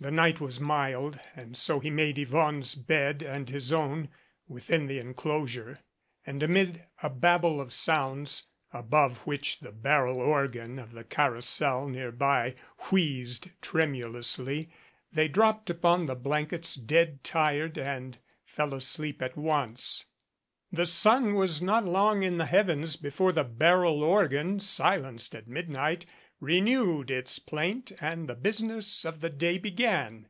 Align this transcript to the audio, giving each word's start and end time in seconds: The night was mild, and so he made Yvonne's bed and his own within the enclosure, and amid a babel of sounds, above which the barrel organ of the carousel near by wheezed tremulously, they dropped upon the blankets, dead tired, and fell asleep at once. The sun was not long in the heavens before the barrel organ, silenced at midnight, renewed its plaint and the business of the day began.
The 0.00 0.12
night 0.12 0.40
was 0.40 0.60
mild, 0.60 1.18
and 1.34 1.56
so 1.56 1.80
he 1.80 1.90
made 1.90 2.20
Yvonne's 2.20 2.76
bed 2.76 3.20
and 3.20 3.50
his 3.50 3.72
own 3.72 4.10
within 4.46 4.86
the 4.86 5.00
enclosure, 5.00 5.80
and 6.24 6.40
amid 6.40 6.84
a 7.02 7.10
babel 7.10 7.60
of 7.60 7.72
sounds, 7.72 8.44
above 8.72 9.18
which 9.26 9.58
the 9.58 9.72
barrel 9.72 10.18
organ 10.20 10.78
of 10.78 10.92
the 10.92 11.02
carousel 11.02 11.88
near 11.88 12.12
by 12.12 12.54
wheezed 12.92 13.50
tremulously, 13.60 14.70
they 15.10 15.26
dropped 15.26 15.68
upon 15.68 16.06
the 16.06 16.14
blankets, 16.14 16.76
dead 16.76 17.24
tired, 17.24 17.76
and 17.76 18.18
fell 18.44 18.76
asleep 18.76 19.20
at 19.20 19.36
once. 19.36 20.04
The 20.70 20.86
sun 20.86 21.34
was 21.34 21.60
not 21.62 21.84
long 21.84 22.22
in 22.22 22.36
the 22.38 22.46
heavens 22.46 22.94
before 22.94 23.32
the 23.32 23.42
barrel 23.42 24.04
organ, 24.04 24.60
silenced 24.60 25.34
at 25.34 25.48
midnight, 25.48 26.06
renewed 26.40 27.10
its 27.10 27.40
plaint 27.40 27.90
and 28.00 28.28
the 28.28 28.34
business 28.34 29.04
of 29.04 29.18
the 29.20 29.28
day 29.30 29.58
began. 29.58 30.24